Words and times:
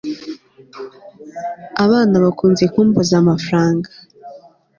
Abana 1.85 2.15
bakunze 2.23 2.63
kumbaza 2.73 3.13
amafaranga 3.21 3.89